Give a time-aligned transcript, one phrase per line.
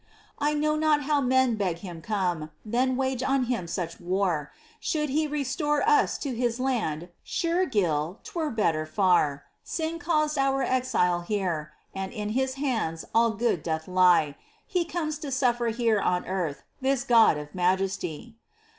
[0.39, 5.09] I know not how men beg Him come, Then wage on Him such war: Should
[5.09, 11.21] He restore us to His land, Sure, Gil, 'twere better far!— Sin caused our exile
[11.21, 14.35] here, and in His hands all good doth lie!
[14.65, 16.63] He comes to sufíer here on earth.
[16.81, 18.37] This God of majesty.